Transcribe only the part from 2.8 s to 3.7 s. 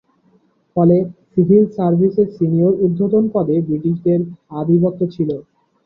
ঊর্ধ্বতন পদে